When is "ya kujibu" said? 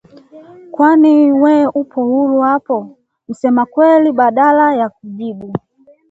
4.75-5.53